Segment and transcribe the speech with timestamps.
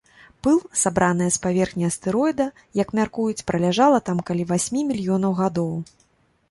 [0.45, 2.47] Пыл, сабраная з паверхні астэроіда,
[2.81, 5.73] як мяркуюць, праляжала там каля васьмі мільёнаў гадоў.